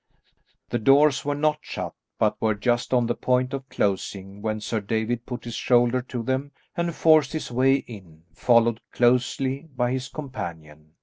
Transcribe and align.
The 0.71 0.79
doors 0.79 1.23
were 1.23 1.35
not 1.35 1.59
shut 1.61 1.93
but 2.17 2.41
were 2.41 2.55
just 2.55 2.91
on 2.91 3.05
the 3.05 3.13
point 3.13 3.53
of 3.53 3.69
closing 3.69 4.41
when 4.41 4.59
Sir 4.59 4.79
David 4.81 5.27
put 5.27 5.43
his 5.43 5.53
shoulder 5.53 6.01
to 6.01 6.23
them 6.23 6.53
and 6.75 6.95
forced 6.95 7.33
his 7.33 7.51
way 7.51 7.75
in, 7.75 8.23
followed 8.33 8.81
closely 8.91 9.69
by 9.75 9.91
his 9.91 10.09
companion. 10.09 10.95